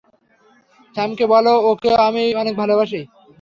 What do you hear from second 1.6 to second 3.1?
ওকেও আমি অনেক ভালোবাসি!